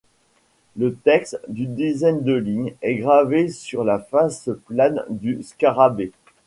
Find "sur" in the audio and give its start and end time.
3.49-3.83